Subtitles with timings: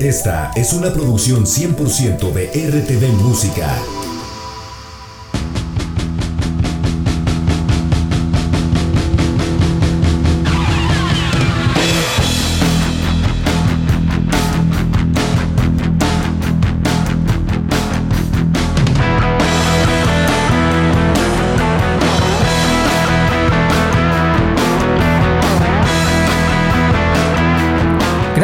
[0.00, 3.99] Esta es una producción 100% de RTV Música.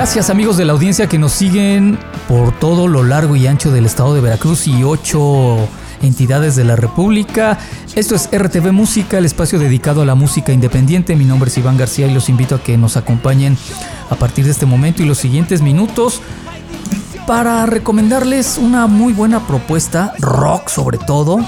[0.07, 1.99] Gracias amigos de la audiencia que nos siguen
[2.29, 5.69] por todo lo largo y ancho del estado de Veracruz y ocho
[6.01, 7.59] entidades de la República.
[7.97, 11.17] Esto es RTV Música, el espacio dedicado a la música independiente.
[11.17, 13.59] Mi nombre es Iván García y los invito a que nos acompañen
[14.09, 16.23] a partir de este momento y los siguientes minutos
[17.27, 21.41] para recomendarles una muy buena propuesta, rock sobre todo.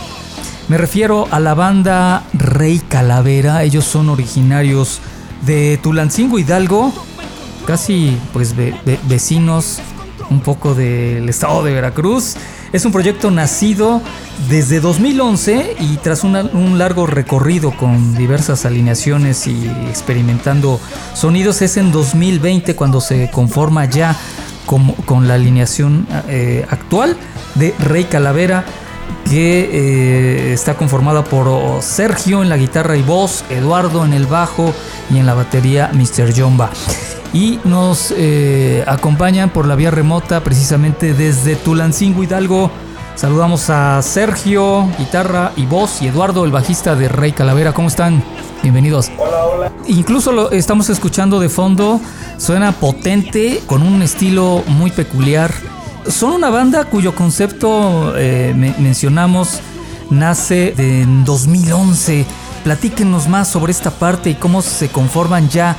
[0.67, 4.99] Me refiero a la banda Rey Calavera, ellos son originarios
[5.47, 6.93] de Tulancingo Hidalgo,
[7.69, 8.55] casi pues
[9.07, 9.81] vecinos
[10.31, 12.35] un poco del estado de Veracruz.
[12.73, 14.01] Es un proyecto nacido
[14.49, 20.81] desde 2011 y tras un largo recorrido con diversas alineaciones y experimentando
[21.13, 24.17] sonidos es en 2020 cuando se conforma ya
[24.65, 27.19] con, con la alineación eh, actual
[27.55, 28.65] de Rey Calavera
[29.29, 34.73] que eh, está conformada por Sergio en la guitarra y voz, Eduardo en el bajo
[35.11, 36.35] y en la batería Mr.
[36.35, 36.71] Jomba
[37.33, 42.71] y nos eh, acompañan por la vía remota precisamente desde Tulancingo Hidalgo.
[43.15, 47.73] Saludamos a Sergio, guitarra y voz, y Eduardo, el bajista de Rey Calavera.
[47.73, 48.23] ¿Cómo están?
[48.63, 49.11] Bienvenidos.
[49.19, 49.73] Hola, hola.
[49.89, 52.01] Incluso lo estamos escuchando de fondo.
[52.37, 55.53] Suena potente, con un estilo muy peculiar.
[56.07, 59.61] Son una banda cuyo concepto eh, mencionamos
[60.11, 62.25] nace en 2011.
[62.65, 65.77] Platíquenos más sobre esta parte y cómo se conforman ya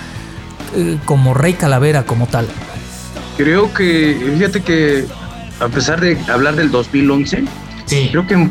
[0.75, 2.47] eh, como Rey Calavera como tal?
[3.37, 5.05] Creo que, fíjate que
[5.59, 7.43] a pesar de hablar del 2011,
[8.11, 8.49] creo que eh,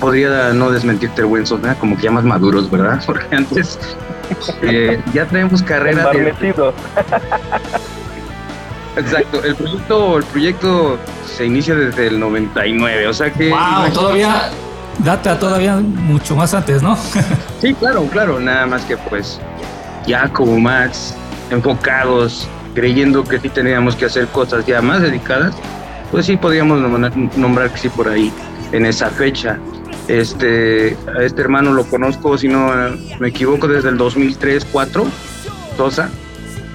[0.00, 1.44] podría no desmentirte el buen
[1.78, 3.02] como que ya más maduros, ¿verdad?
[3.06, 3.78] Porque antes
[4.62, 6.28] eh, ya tenemos carrera de...
[8.96, 10.98] Exacto, el proyecto, el proyecto
[11.36, 13.50] se inicia desde el 99, o sea que...
[13.50, 13.92] ¡Wow!
[13.92, 14.50] Todavía
[14.98, 16.96] data todavía mucho más antes, ¿no?
[17.60, 19.40] sí, claro, claro, nada más que pues
[20.06, 21.14] ya como más
[21.50, 25.54] enfocados, creyendo que sí teníamos que hacer cosas ya más dedicadas,
[26.10, 26.80] pues sí podríamos
[27.36, 28.32] nombrar, que sí por ahí
[28.72, 29.58] en esa fecha.
[30.08, 32.70] Este, a este hermano lo conozco, si no
[33.18, 35.04] me equivoco, desde el 2003-4,
[35.76, 36.10] Sosa.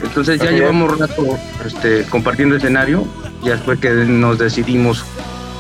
[0.04, 1.24] Entonces ya llevamos un rato
[1.66, 3.06] este, compartiendo escenario,
[3.44, 5.06] ya fue que nos decidimos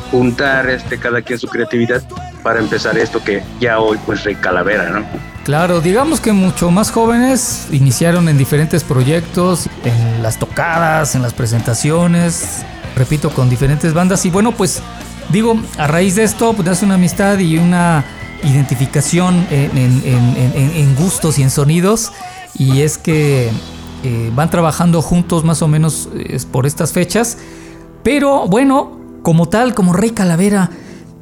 [0.09, 2.01] juntar este, cada quien su creatividad
[2.43, 5.30] para empezar esto que ya hoy pues Rey Calavera, ¿no?
[5.43, 11.33] Claro, digamos que mucho más jóvenes iniciaron en diferentes proyectos, en las tocadas, en las
[11.33, 12.63] presentaciones,
[12.95, 14.23] repito, con diferentes bandas.
[14.25, 14.83] Y bueno, pues
[15.29, 18.05] digo, a raíz de esto, pues hace una amistad y una
[18.43, 22.11] identificación en, gustos y en sonidos.
[22.53, 23.49] Y es que
[24.03, 26.07] eh, van trabajando juntos más o menos
[26.51, 27.39] por estas fechas.
[28.03, 30.69] Pero bueno, como tal, como Rey Calavera,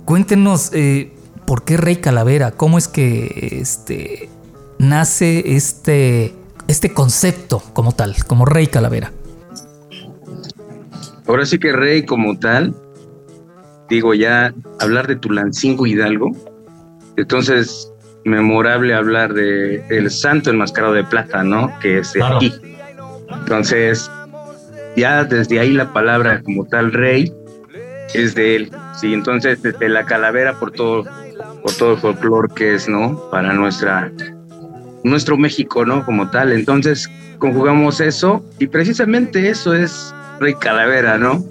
[0.04, 1.14] cuéntenos eh,
[1.50, 2.52] ¿por qué Rey Calavera?
[2.52, 4.30] ¿Cómo es que este,
[4.78, 6.32] nace este,
[6.68, 9.12] este concepto como tal, como Rey Calavera?
[11.26, 12.76] Ahora sí que Rey como tal,
[13.90, 16.34] digo ya, hablar de Tulancingo Hidalgo,
[17.18, 17.92] entonces
[18.26, 21.74] memorable hablar de el santo enmascarado de plata, ¿no?
[21.80, 22.54] Que es de aquí.
[23.32, 24.12] Entonces,
[24.96, 27.34] ya desde ahí la palabra como tal rey
[28.14, 28.72] es de él.
[29.02, 31.06] Sí, entonces desde la calavera por todo
[31.62, 33.30] por todo el folclore que es, ¿no?
[33.32, 34.12] Para nuestra,
[35.04, 36.06] nuestro México, ¿no?
[36.06, 36.52] Como tal.
[36.52, 41.44] Entonces conjugamos eso y precisamente eso es Rey Calavera, ¿no?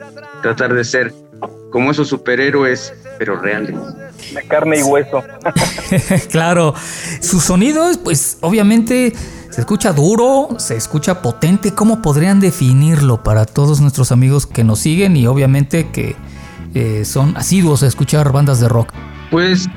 [0.43, 1.13] Tratar de ser
[1.71, 3.77] como esos superhéroes, pero reales.
[4.35, 5.23] De carne y hueso.
[6.31, 6.75] claro,
[7.21, 9.13] sus sonidos, pues obviamente
[9.51, 11.75] se escucha duro, se escucha potente.
[11.75, 16.17] ¿Cómo podrían definirlo para todos nuestros amigos que nos siguen y obviamente que
[16.75, 18.93] eh, son asiduos a escuchar bandas de rock?
[19.31, 19.69] Pues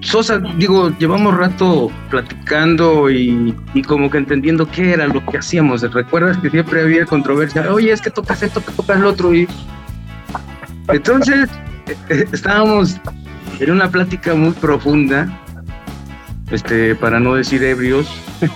[0.00, 3.54] Sosa, digo, llevamos rato platicando y,
[3.86, 5.82] como que entendiendo qué era lo que hacíamos.
[5.82, 7.72] ¿Recuerdas que siempre había controversia?
[7.72, 9.34] Oye, es que tocas esto, que tocas lo otro.
[9.34, 9.48] Y
[10.88, 11.48] entonces
[12.08, 13.00] eh, estábamos
[13.58, 15.28] en una plática muy profunda,
[16.50, 18.06] este, para no decir ebrios,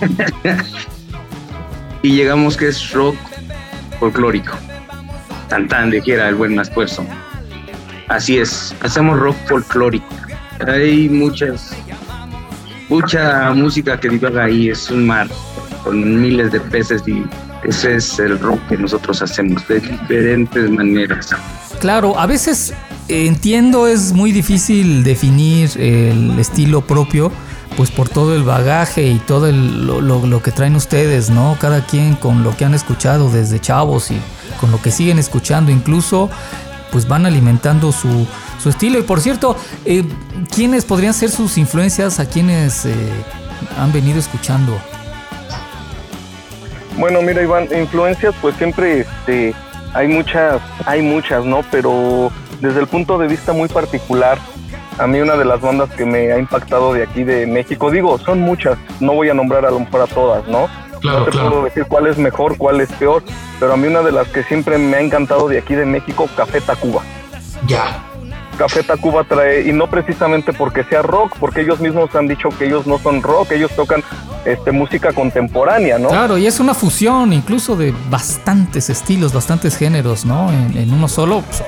[2.03, 3.15] y llegamos que es rock
[3.99, 4.53] folclórico.
[5.49, 7.05] Tan tan de que era el buen esfuerzo.
[8.07, 10.20] Así es, hacemos rock folclórico
[10.67, 11.71] hay muchas,
[12.89, 15.27] mucha música que divaga ahí, es un mar
[15.83, 17.23] con miles de peces y
[17.63, 21.29] Ese es el rock que nosotros hacemos de diferentes maneras.
[21.79, 22.73] Claro, a veces
[23.07, 27.31] eh, entiendo es muy difícil definir el estilo propio,
[27.77, 31.55] pues por todo el bagaje y todo el- lo, lo- lo que traen ustedes, ¿no?
[31.61, 34.17] Cada quien con lo que han escuchado desde chavos y
[34.59, 36.31] con lo que siguen escuchando, incluso
[36.91, 38.25] pues van alimentando su,
[38.61, 38.99] su estilo.
[38.99, 39.55] Y por cierto,
[39.85, 40.03] eh,
[40.53, 42.93] ¿quiénes podrían ser sus influencias a quienes eh,
[43.77, 44.77] han venido escuchando?
[46.97, 49.55] Bueno, mira, Iván, influencias, pues siempre este,
[49.93, 51.61] hay muchas, hay muchas, ¿no?
[51.71, 54.37] Pero desde el punto de vista muy particular,
[54.97, 58.19] a mí una de las bandas que me ha impactado de aquí de México, digo,
[58.19, 60.69] son muchas, no voy a nombrar a lo mejor a todas, ¿no?
[61.01, 63.23] no te puedo decir cuál es mejor, cuál es peor,
[63.59, 66.29] pero a mí una de las que siempre me ha encantado de aquí de México,
[66.35, 67.01] Café Tacuba.
[67.67, 68.10] Ya.
[68.61, 72.65] Café Tacuba trae, y no precisamente porque sea rock, porque ellos mismos han dicho que
[72.65, 74.03] ellos no son rock, ellos tocan
[74.45, 76.09] este, música contemporánea, ¿no?
[76.09, 80.51] Claro, y es una fusión incluso de bastantes estilos, bastantes géneros, ¿no?
[80.51, 81.41] En, en uno solo.
[81.41, 81.63] pues,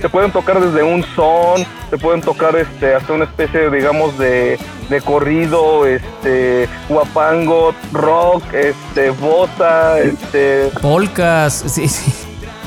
[0.00, 4.58] se pueden tocar desde un son, se pueden tocar este hasta una especie digamos de,
[4.88, 12.10] de corrido, este guapango, rock, este bota, este polcas, sí, sí.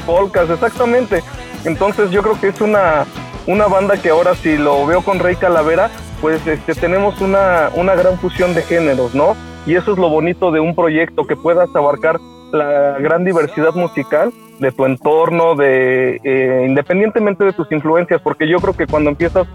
[0.06, 1.24] polkas, exactamente.
[1.66, 3.08] Entonces yo creo que es una
[3.48, 5.90] una banda que ahora si lo veo con Rey Calavera,
[6.22, 9.36] pues este tenemos una una gran fusión de géneros, ¿no?
[9.66, 12.20] Y eso es lo bonito de un proyecto que puedas abarcar
[12.52, 18.58] la gran diversidad musical de tu entorno, de eh, independientemente de tus influencias, porque yo
[18.60, 19.48] creo que cuando empiezas,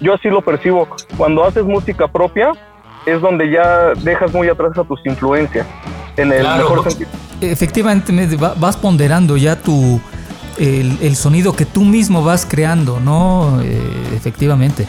[0.00, 2.52] yo así lo percibo, cuando haces música propia
[3.04, 5.66] es donde ya dejas muy atrás a tus influencias,
[6.16, 6.70] en el Claro.
[6.70, 7.10] mejor sentido.
[7.40, 10.00] Efectivamente, me- va- vas ponderando ya tu
[10.58, 13.60] el, el sonido que tú mismo vas creando, ¿no?
[13.62, 13.80] Eh,
[14.14, 14.86] efectivamente.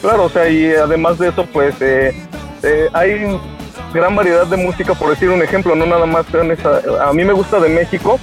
[0.00, 2.14] Claro, o sea, y además de eso, pues eh,
[2.62, 3.38] eh, hay
[3.92, 7.60] gran variedad de música, por decir un ejemplo, no nada más a mí me gusta
[7.60, 8.18] de México,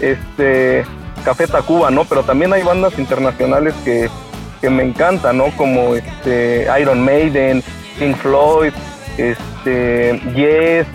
[0.00, 0.84] este
[1.24, 2.04] Café Tacuba, ¿no?
[2.04, 4.08] Pero también hay bandas internacionales que,
[4.60, 5.46] que me encantan, ¿no?
[5.56, 7.62] Como este Iron Maiden,
[7.98, 8.72] Pink Floyd,
[9.18, 10.86] este Yes,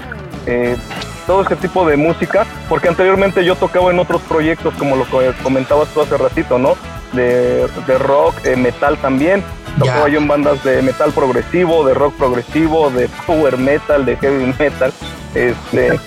[0.48, 0.78] eh,
[1.26, 5.06] todo ese tipo de música, porque anteriormente yo tocaba en otros proyectos, como lo
[5.44, 6.76] comentabas tú hace ratito, ¿no?
[7.14, 9.44] De, de rock, eh, metal también.
[9.80, 10.14] Tocaba Ya.
[10.14, 14.94] yo en bandas de metal progresivo, de rock progresivo, de power metal, de heavy metal.
[15.34, 16.00] Este,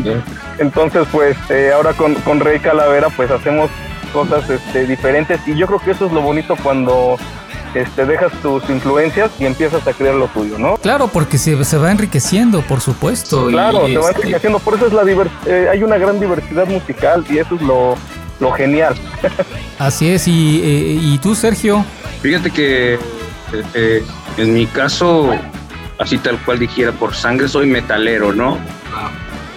[0.58, 3.70] entonces, pues eh, ahora con, con Rey Calavera, pues hacemos
[4.12, 7.16] cosas este, diferentes y yo creo que eso es lo bonito cuando
[7.74, 10.76] este, dejas tus influencias y empiezas a crear lo tuyo, ¿no?
[10.76, 13.50] Claro, porque se, se va enriqueciendo, por supuesto.
[13.50, 16.20] y, Claro, se va este, enriqueciendo, por eso es la divers eh, hay una gran
[16.20, 17.96] diversidad musical y eso es lo,
[18.40, 18.94] lo genial.
[19.78, 20.28] Así es.
[20.28, 21.84] Y, eh, y tú, Sergio,
[22.24, 22.98] Fíjate que eh,
[23.74, 24.02] eh,
[24.38, 25.34] en mi caso,
[25.98, 28.56] así tal cual dijera por sangre, soy metalero, ¿no?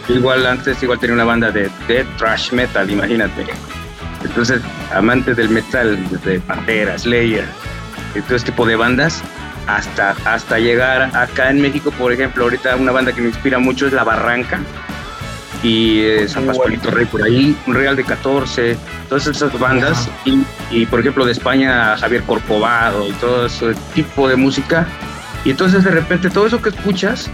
[0.09, 3.45] Igual antes igual tenía una banda de death thrash metal, imagínate.
[4.21, 4.61] Entonces,
[4.93, 7.45] amante del metal, desde Pantera, Slayer,
[8.15, 9.21] y todo este tipo de bandas,
[9.67, 13.87] hasta, hasta llegar acá en México, por ejemplo, ahorita una banda que me inspira mucho
[13.87, 14.59] es La Barranca
[15.63, 18.77] y eh, San Pascualito Rey por ahí, un Real de 14,
[19.09, 24.29] todas esas bandas y, y, por ejemplo de España Javier Corcovado y todo ese tipo
[24.29, 24.87] de música
[25.43, 27.29] y entonces de repente todo eso que escuchas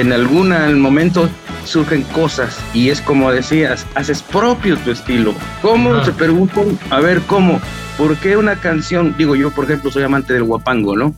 [0.00, 1.28] en algún momento
[1.64, 5.34] surgen cosas y es como decías, haces propio tu estilo.
[5.62, 5.94] ¿Cómo?
[5.94, 6.04] Ajá.
[6.04, 7.60] Se preguntan, a ver, ¿cómo?
[7.98, 9.14] ¿Por qué una canción?
[9.18, 11.14] Digo, yo por ejemplo soy amante del guapango, ¿no?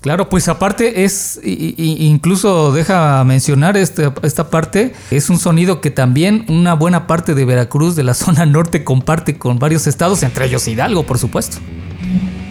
[0.00, 6.44] Claro, pues aparte es, incluso deja mencionar este- esta parte, es un sonido que también
[6.48, 10.66] una buena parte de Veracruz, de la zona norte, comparte con varios estados, entre ellos
[10.68, 11.58] Hidalgo, por supuesto.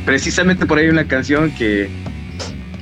[0.05, 1.89] precisamente por ahí hay una canción que,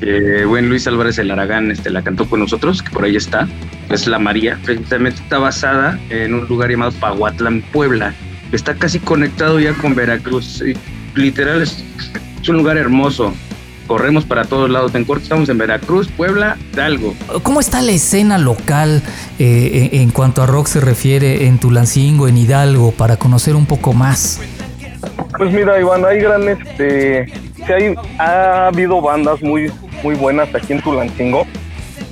[0.03, 3.47] que buen Luis Álvarez el Aragán este, la cantó con nosotros, que por ahí está,
[3.89, 8.13] es La María, precisamente está basada en un lugar llamado Pahuatlán, Puebla,
[8.51, 10.75] está casi conectado ya con Veracruz, y
[11.17, 11.83] literal es,
[12.41, 13.33] es un lugar hermoso,
[13.87, 17.15] corremos para todos lados, en corto estamos en Veracruz, Puebla, Hidalgo.
[17.41, 19.01] ¿Cómo está la escena local
[19.39, 23.65] eh, en, en cuanto a rock se refiere en Tulancingo, en Hidalgo, para conocer un
[23.65, 24.41] poco más?
[25.37, 29.71] Pues mira, Iván, hay gran, este, sí hay, ha habido bandas muy,
[30.03, 31.45] muy buenas aquí en Tulancingo.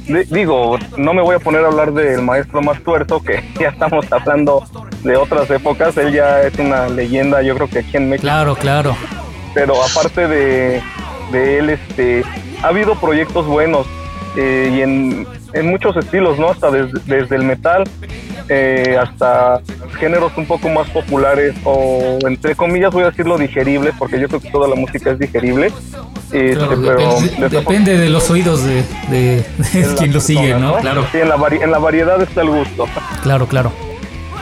[0.08, 3.70] Di- digo, no me voy a poner a hablar del maestro más tuerto, que ya
[3.70, 4.64] estamos hablando
[5.04, 5.96] de otras épocas.
[5.98, 8.24] Él ya es una leyenda, yo creo que aquí en México.
[8.24, 8.96] Claro, claro.
[9.54, 10.82] Pero aparte de,
[11.32, 12.24] de él, este,
[12.64, 13.86] ha habido proyectos buenos.
[14.38, 16.50] eh, y en, en muchos estilos, ¿no?
[16.50, 17.84] Hasta desde el metal
[18.50, 19.62] eh, hasta
[20.00, 24.42] géneros un poco más populares o entre comillas voy a decirlo digeribles porque yo creo
[24.42, 25.72] que toda la música es digerible.
[26.32, 29.46] Este, pero depende, de los oídos de,
[29.98, 31.06] quien lo sigue no, claro.
[31.12, 32.88] Sí en la, en la variedad está el gusto.
[33.24, 33.72] Claro claro.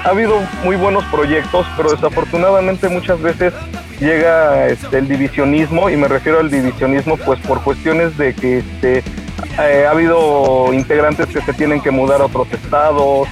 [0.03, 3.53] Ha habido muy buenos proyectos pero desafortunadamente muchas veces
[3.99, 9.03] llega este, el divisionismo y me refiero al divisionismo pues por cuestiones de que este,
[9.67, 13.27] eh, ha habido integrantes que se tienen que mudar a otros estados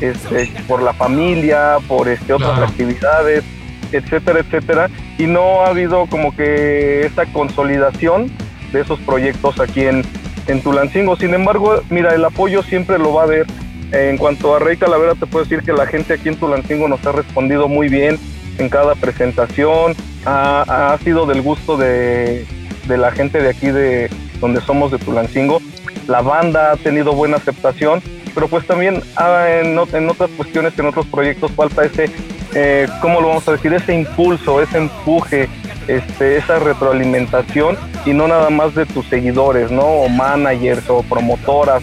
[0.00, 3.44] este, por la familia, por este, otras actividades,
[3.92, 4.88] etcétera, etcétera.
[5.18, 8.30] Y no ha habido como que esa consolidación
[8.72, 10.04] de esos proyectos aquí en,
[10.46, 11.16] en Tulancingo.
[11.16, 13.46] Sin embargo, mira, el apoyo siempre lo va a haber.
[13.92, 17.04] En cuanto a Rey Calavera, te puedo decir que la gente aquí en Tulancingo nos
[17.04, 18.18] ha respondido muy bien
[18.58, 19.96] en cada presentación.
[20.24, 22.46] Ha, ha sido del gusto de,
[22.86, 24.08] de la gente de aquí, de
[24.40, 25.60] donde somos de Tulancingo.
[26.06, 28.02] La banda ha tenido buena aceptación
[28.34, 32.10] pero pues también ah, en, otras cuestiones, en otros proyectos falta ese,
[32.54, 33.72] eh, ¿cómo lo vamos a decir?
[33.72, 35.48] Ese impulso, ese empuje,
[35.88, 39.82] este, esa retroalimentación y no nada más de tus seguidores, ¿no?
[39.82, 41.82] O managers o promotoras,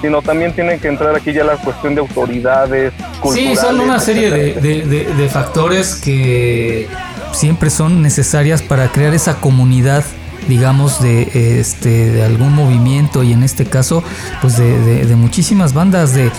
[0.00, 2.92] sino también tienen que entrar aquí ya la cuestión de autoridades.
[3.32, 6.88] Sí, son una serie de, de factores que
[7.32, 10.04] siempre son necesarias para crear esa comunidad
[10.48, 14.02] digamos, de, este, de algún movimiento y en este caso,
[14.40, 16.32] pues de, de, muchísimas bandas de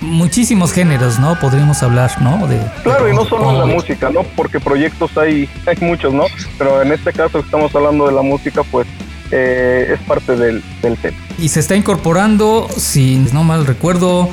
[0.00, 1.38] muchísimos géneros, ¿no?
[1.38, 2.46] Podríamos hablar, ¿no?
[2.46, 4.22] De, claro, y no solo la música, ¿no?
[4.36, 6.24] Porque proyectos hay, hay muchos, ¿no?
[6.58, 8.86] Pero en este caso estamos hablando de la música, pues
[9.30, 11.16] eh, es parte del, del tema.
[11.38, 14.28] Y se está incorporando, si no mal recuerdo,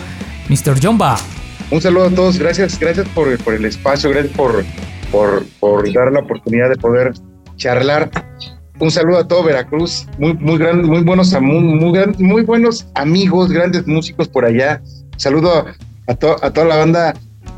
[0.50, 0.84] Mr.
[0.84, 1.18] Jomba.
[1.72, 4.64] Un saludo a todos, gracias, gracias por, por el espacio, gracias por,
[5.12, 7.14] por, por dar la oportunidad de poder
[7.58, 8.10] charlar
[8.80, 14.28] un saludo a todo Veracruz, muy, muy, muy, buenos, muy, muy, buenos amigos, grandes músicos
[14.28, 14.82] por allá.
[15.18, 15.66] Saludo
[16.08, 17.14] a, a toda la banda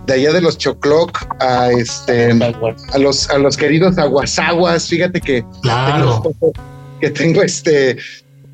[0.06, 4.88] de allá de los Chocloc, a este, a los, a los queridos aguasaguas.
[4.88, 6.22] Fíjate que claro.
[6.22, 6.54] tengo,
[7.02, 7.98] que tengo este,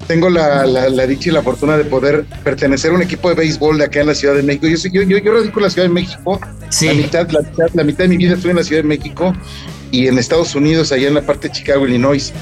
[0.08, 3.78] tengo la, la, dicha y la fortuna de poder pertenecer a un equipo de béisbol
[3.78, 4.68] de acá en la Ciudad de México.
[4.68, 6.40] Yo, yo, yo, radico en la Ciudad de México.
[6.82, 7.42] La, mitad, la,
[7.74, 9.34] la mitad de mi vida estuve en la Ciudad de México
[9.94, 12.34] y en Estados Unidos, allá en la parte de Chicago, Illinois.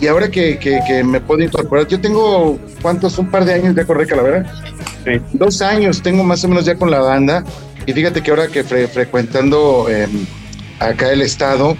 [0.00, 3.16] Y ahora que, que, me puedo incorporar, yo tengo, ¿cuántos?
[3.16, 4.52] Un par de años ya con Rey Calavera.
[5.04, 5.12] Sí.
[5.32, 7.44] Dos años tengo más o menos ya con la banda.
[7.86, 10.26] Y fíjate que ahora que frecuentando em,
[10.80, 11.76] acá el estado,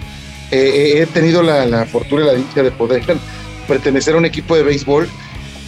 [0.49, 3.03] he tenido la, la, fortuna y la dicha de poder
[3.67, 5.09] pertenecer a un equipo de béisbol.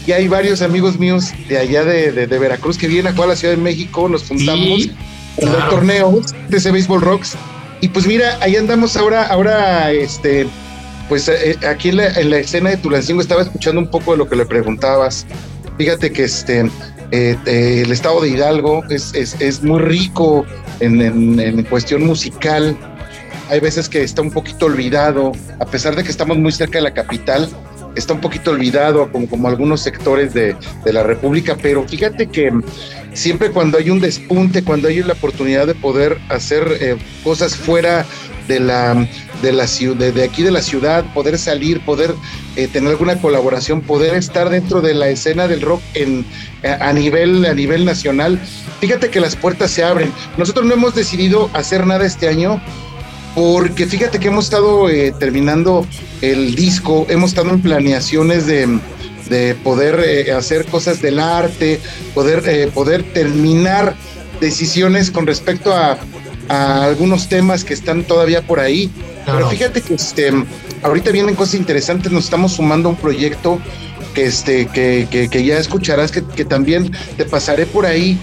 [0.08, 3.36] Y hay varios amigos míos de allá de, de, Veracruz que vienen acá a la
[3.36, 4.89] Ciudad de México, nos juntamos
[5.36, 7.36] en los torneos de ese béisbol rocks
[7.81, 10.48] y pues mira, ahí andamos ahora, ahora, este,
[11.07, 14.29] pues eh, eh, aquí en la, escena de Tulancingo estaba escuchando un poco de lo
[14.29, 15.25] que le preguntabas.
[15.77, 16.69] Fíjate que este,
[17.12, 20.45] eh, el estado de Hidalgo es, es, muy rico
[20.79, 21.01] en,
[21.39, 22.77] en, cuestión musical.
[23.50, 26.83] Hay veces que está un poquito olvidado, a pesar de que estamos muy cerca de
[26.83, 27.50] la capital,
[27.95, 32.51] está un poquito olvidado, como, como algunos sectores de, de la República, pero fíjate que
[33.13, 38.06] siempre cuando hay un despunte, cuando hay la oportunidad de poder hacer eh, cosas fuera
[38.48, 39.08] de la
[39.42, 42.16] de la de aquí de la ciudad poder salir poder
[42.56, 46.25] eh, tener alguna colaboración poder estar dentro de la escena del rock en
[46.63, 48.39] a, nivel a nivel nacional
[48.80, 50.12] fíjate que las puertas se abren.
[50.38, 52.62] Nosotros no hemos decidido hacer nada este año
[53.36, 55.86] porque fíjate que hemos estado eh, terminando
[56.22, 58.80] el disco hemos estado en planeaciones de
[59.29, 61.79] de poder eh, hacer cosas del arte,
[62.13, 63.95] poder, eh, poder terminar
[64.39, 65.98] decisiones con respecto a,
[66.51, 68.89] algunos temas que están todavía por ahí.
[69.24, 70.31] Pero fíjate que este,
[70.81, 73.59] ahorita vienen cosas interesantes, nos estamos sumando a un proyecto
[74.15, 78.17] que, este, que, que, ya escucharás, que, que, también te pasaré por ahí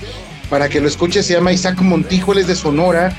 [0.51, 3.17] para que lo escuches, se llama Isaac Montijo, él es de Sonora,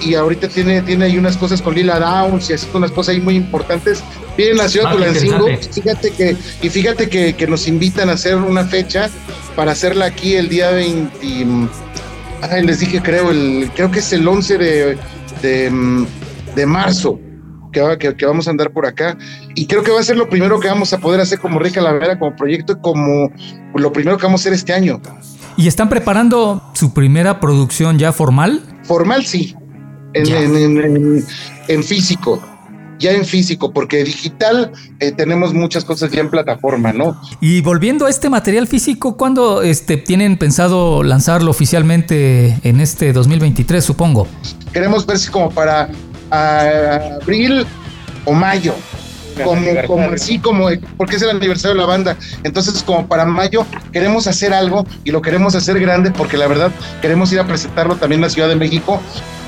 [0.00, 3.20] y ahorita tiene, tiene ahí unas cosas con Lila Downs y así unas cosas ahí
[3.20, 4.02] muy importantes.
[4.36, 8.08] Viene en la ciudad de ah, Tulancingo, fíjate que, y fíjate que, que, nos invitan
[8.08, 9.08] a hacer una fecha
[9.54, 11.68] para hacerla aquí el día 20,
[12.42, 14.98] ay, les dije creo, el, creo que es el 11 de,
[15.42, 17.20] de, marzo.
[17.72, 19.18] Que, que, que, vamos a andar por acá.
[19.56, 21.80] Y creo que va a ser lo primero que vamos a poder hacer como Rica
[21.80, 23.32] Lavera, como proyecto, como
[23.74, 25.00] lo primero que vamos a hacer este año.
[25.56, 28.62] ¿Y están preparando su primera producción ya formal?
[28.84, 29.56] Formal sí,
[30.14, 31.24] en,
[31.68, 32.40] en, físico,
[32.98, 37.20] ya en físico, porque digital eh, tenemos muchas cosas ya en plataforma, ¿no?
[37.40, 43.84] Y volviendo a este material físico, ¿cuándo este, tienen pensado lanzarlo oficialmente en este 2023,
[43.84, 44.26] supongo?
[44.72, 45.90] Queremos ver si como para
[46.30, 47.66] abril
[48.24, 48.74] o mayo.
[49.42, 52.16] como, como así, como porque es el aniversario de la banda.
[52.44, 56.70] Entonces, como para mayo queremos hacer algo y lo queremos hacer grande porque la verdad
[57.02, 59.00] queremos ir a presentarlo también en la Ciudad de México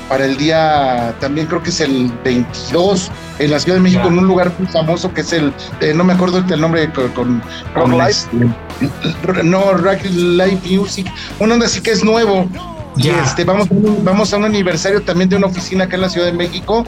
[0.07, 4.17] para el día, también creo que es el 22 en la Ciudad de México, en
[4.17, 7.41] un lugar muy famoso que es el, eh, no me acuerdo el nombre, con,
[7.73, 7.97] con,
[9.43, 11.07] no, Rock Live Music,
[11.39, 12.47] uno donde sí que es nuevo.
[12.95, 13.67] Y este, vamos,
[14.03, 16.83] vamos a un aniversario también de una oficina acá en la Ciudad de México.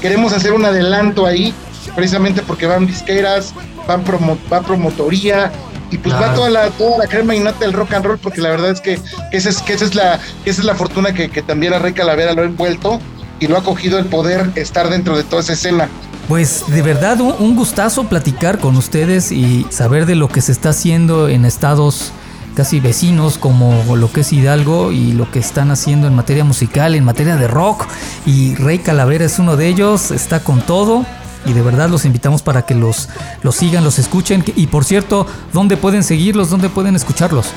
[0.00, 1.52] Queremos hacer un adelanto ahí,
[1.96, 3.52] precisamente porque van disqueras,
[3.88, 5.50] van, promo, va promotoría,
[5.92, 8.48] y pues va toda la, toda la crema innata del rock and roll, porque la
[8.48, 8.98] verdad es que,
[9.30, 10.14] esa, es, que esa, es la,
[10.46, 12.98] esa es la fortuna que, también a Rey Calavera lo ha envuelto
[13.38, 15.88] y lo ha cogido el poder estar dentro de toda esa escena.
[16.28, 20.70] Pues de verdad un, gustazo platicar con ustedes y saber de lo que se está
[20.70, 22.12] haciendo en estados
[22.56, 26.94] casi vecinos como lo que es Hidalgo y lo que están haciendo en materia musical,
[26.94, 27.86] en materia de rock.
[28.24, 31.04] Y Rey Calavera es uno de ellos, está con todo
[31.44, 33.08] y de verdad los invitamos para que los,
[33.42, 34.44] los sigan, los escuchen.
[34.56, 36.50] Y por cierto, ¿dónde pueden seguirlos?
[36.50, 37.52] ¿Dónde pueden escucharlos?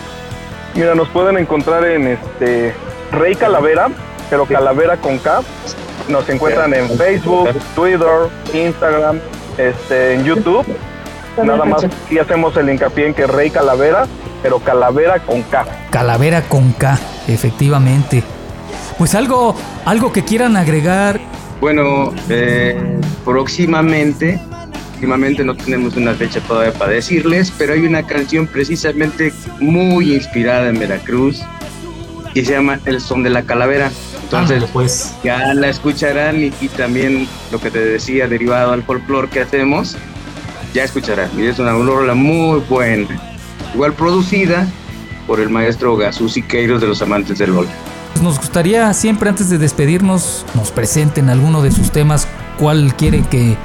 [0.73, 2.73] Mira, nos pueden encontrar en este
[3.11, 3.87] Rey Calavera,
[4.29, 5.41] pero Calavera con K.
[6.09, 9.19] Nos encuentran en Facebook, Twitter, Instagram,
[9.57, 10.65] este, en YouTube.
[11.43, 14.05] Nada más si hacemos el hincapié en que Rey Calavera,
[14.41, 15.65] pero Calavera con K.
[15.91, 18.23] Calavera con K, efectivamente.
[18.97, 21.19] Pues algo, algo que quieran agregar
[21.59, 24.39] bueno, eh, próximamente,
[24.91, 30.69] próximamente no tenemos una fecha todavía para decirles, pero hay una canción precisamente muy inspirada
[30.69, 31.41] en Veracruz
[32.33, 33.89] que se llama El Son de la Calavera.
[34.23, 39.29] Entonces, ah, pues ya la escucharán y, también lo que te decía, derivado al folclore
[39.29, 39.95] que hacemos,
[40.73, 41.29] ya escucharán.
[41.37, 43.07] Y es una rola muy buena.
[43.73, 44.67] Igual producida
[45.27, 47.67] por el maestro Gasú Siqueiros de los Amantes del LOL.
[48.25, 52.27] Nos gustaría siempre antes de despedirnos nos presenten alguno de sus temas,
[52.57, 53.55] cuál quieren que,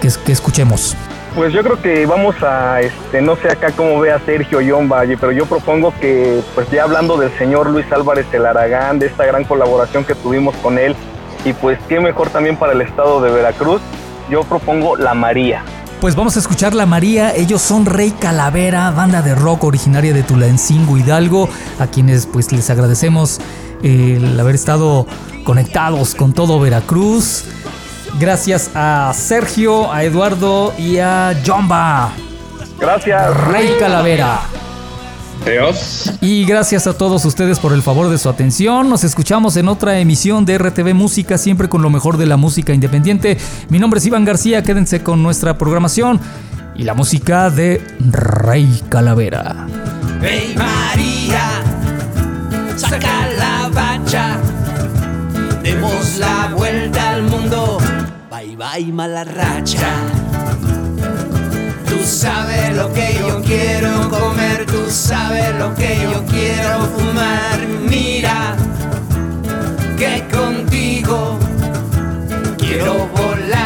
[0.00, 0.96] que, escuchemos.
[1.34, 4.88] Pues yo creo que vamos a, este, no sé acá cómo ve a Sergio John
[4.88, 9.08] Valle, pero yo propongo que, pues ya hablando del señor Luis Álvarez el Aragán, de
[9.08, 10.96] esta gran colaboración que tuvimos con él,
[11.44, 13.82] y pues qué mejor también para el estado de Veracruz,
[14.30, 15.62] yo propongo La María.
[16.00, 17.34] Pues vamos a escuchar La María.
[17.34, 21.48] Ellos son Rey Calavera, banda de rock originaria de Tulancingo Hidalgo,
[21.78, 23.40] a quienes pues les agradecemos
[23.82, 25.06] el haber estado
[25.44, 27.44] conectados con todo Veracruz.
[28.20, 32.12] Gracias a Sergio, a Eduardo y a Jomba.
[32.78, 33.36] Gracias.
[33.48, 34.40] Rey Calavera.
[35.44, 36.12] Adiós.
[36.20, 38.88] Y gracias a todos ustedes por el favor de su atención.
[38.88, 42.72] Nos escuchamos en otra emisión de RTV Música, siempre con lo mejor de la música
[42.72, 43.38] independiente.
[43.68, 46.20] Mi nombre es Iván García, quédense con nuestra programación
[46.74, 49.66] y la música de Rey Calavera.
[50.22, 51.62] Hey María,
[52.76, 54.38] saca la bacha,
[55.62, 57.78] demos la vuelta al mundo,
[58.30, 60.25] bye bye mala racha.
[62.06, 67.58] Sabes lo que yo quiero comer, tú sabes lo que yo quiero fumar.
[67.90, 68.56] Mira
[69.98, 71.36] que contigo
[72.58, 73.65] quiero volar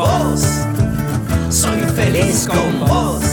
[0.00, 0.40] vos.
[1.50, 3.29] Soy feliz con vos.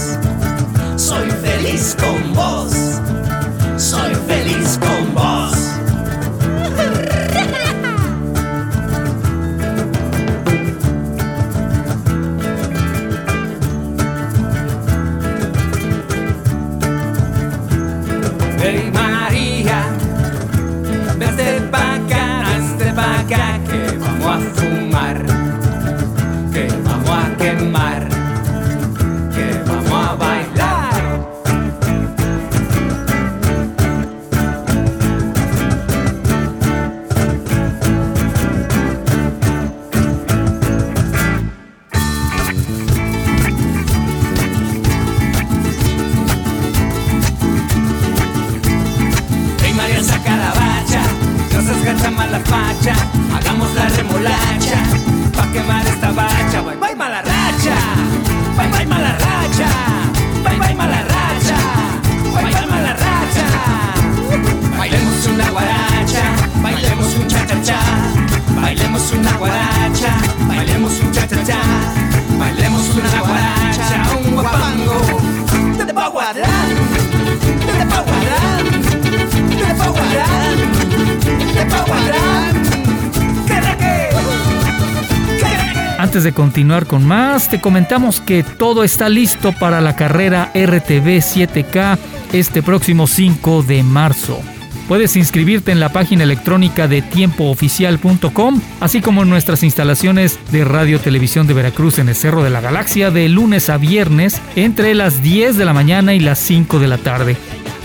[86.07, 91.19] Antes de continuar con más, te comentamos que todo está listo para la carrera RTV
[91.19, 91.97] 7K
[92.31, 94.39] este próximo 5 de marzo.
[94.87, 101.01] Puedes inscribirte en la página electrónica de tiempooficial.com, así como en nuestras instalaciones de Radio
[101.01, 105.21] Televisión de Veracruz en el Cerro de la Galaxia de lunes a viernes entre las
[105.21, 107.35] 10 de la mañana y las 5 de la tarde.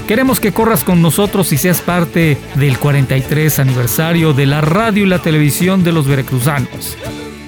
[0.07, 5.09] Queremos que corras con nosotros y seas parte del 43 aniversario de la radio y
[5.09, 6.97] la televisión de los veracruzanos.